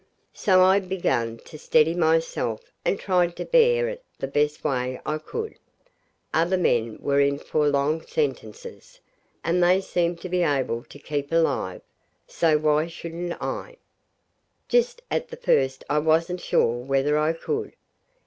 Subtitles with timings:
[0.33, 5.19] So I began to steady myself and tried to bear it the best way I
[5.19, 5.59] could.
[6.33, 8.99] Other men were in for long sentences,
[9.43, 11.83] and they seemed to be able to keep alive,
[12.25, 13.77] so why shouldn't I?
[14.67, 17.73] Just at the first I wasn't sure whether I could.